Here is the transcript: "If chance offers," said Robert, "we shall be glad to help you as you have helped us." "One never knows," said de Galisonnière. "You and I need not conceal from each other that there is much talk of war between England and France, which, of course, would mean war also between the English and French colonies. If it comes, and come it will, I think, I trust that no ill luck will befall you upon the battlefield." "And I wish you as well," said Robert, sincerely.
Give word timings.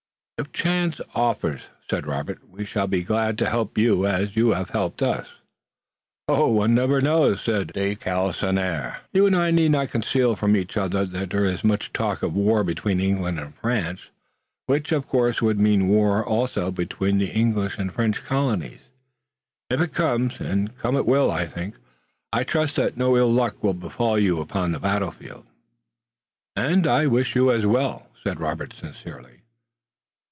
"If 0.41 0.51
chance 0.53 0.99
offers," 1.13 1.67
said 1.87 2.07
Robert, 2.07 2.49
"we 2.49 2.65
shall 2.65 2.87
be 2.87 3.03
glad 3.03 3.37
to 3.37 3.45
help 3.51 3.77
you 3.77 4.07
as 4.07 4.35
you 4.35 4.53
have 4.53 4.71
helped 4.71 5.03
us." 5.03 5.27
"One 6.25 6.73
never 6.73 6.99
knows," 6.99 7.41
said 7.41 7.73
de 7.73 7.95
Galisonnière. 7.95 9.01
"You 9.13 9.27
and 9.27 9.35
I 9.35 9.51
need 9.51 9.69
not 9.69 9.91
conceal 9.91 10.35
from 10.35 10.55
each 10.55 10.77
other 10.77 11.05
that 11.05 11.29
there 11.29 11.45
is 11.45 11.63
much 11.63 11.93
talk 11.93 12.23
of 12.23 12.33
war 12.33 12.63
between 12.63 12.99
England 12.99 13.39
and 13.39 13.53
France, 13.53 14.09
which, 14.65 14.91
of 14.91 15.05
course, 15.05 15.43
would 15.43 15.59
mean 15.59 15.87
war 15.89 16.25
also 16.27 16.71
between 16.71 17.19
the 17.19 17.29
English 17.29 17.77
and 17.77 17.93
French 17.93 18.23
colonies. 18.25 18.79
If 19.69 19.79
it 19.79 19.93
comes, 19.93 20.39
and 20.39 20.75
come 20.75 20.95
it 20.95 21.05
will, 21.05 21.29
I 21.29 21.45
think, 21.45 21.75
I 22.33 22.43
trust 22.45 22.77
that 22.77 22.97
no 22.97 23.15
ill 23.15 23.31
luck 23.31 23.63
will 23.63 23.75
befall 23.75 24.17
you 24.17 24.41
upon 24.41 24.71
the 24.71 24.79
battlefield." 24.79 25.45
"And 26.55 26.87
I 26.87 27.05
wish 27.05 27.35
you 27.35 27.51
as 27.51 27.67
well," 27.67 28.09
said 28.23 28.39
Robert, 28.39 28.73
sincerely. 28.73 29.37